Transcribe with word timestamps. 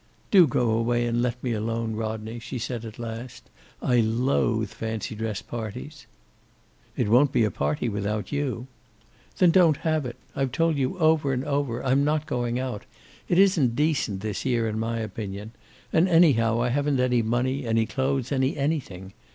"Do 0.31 0.47
go 0.47 0.71
away 0.71 1.05
and 1.05 1.21
let 1.21 1.43
me 1.43 1.51
alone, 1.53 1.95
Rodney," 1.95 2.39
she 2.39 2.57
said 2.57 2.85
at 2.85 2.97
last. 2.97 3.51
"I 3.83 3.99
loathe 3.99 4.69
fancy 4.71 5.13
dress 5.13 5.43
parties." 5.43 6.07
"It 6.97 7.07
won't 7.07 7.31
be 7.31 7.43
a 7.43 7.51
party 7.51 7.87
without 7.87 8.31
you." 8.31 8.65
"Then 9.37 9.51
don't 9.51 9.77
have 9.85 10.07
it. 10.07 10.15
I've 10.35 10.51
told 10.51 10.75
you, 10.77 10.97
over 10.97 11.33
and 11.33 11.45
over, 11.45 11.85
I'm 11.85 12.03
not 12.03 12.25
going 12.25 12.57
out. 12.57 12.85
It 13.29 13.37
isn't 13.37 13.75
decent 13.75 14.21
this 14.21 14.43
year, 14.43 14.67
in 14.67 14.79
my 14.79 14.97
opinion. 14.97 15.51
And, 15.93 16.09
anyhow, 16.09 16.59
I 16.63 16.69
haven't 16.69 16.99
any 16.99 17.21
money, 17.21 17.67
any 17.67 17.85
clothes, 17.85 18.31
any 18.31 18.57
anything. 18.57 19.13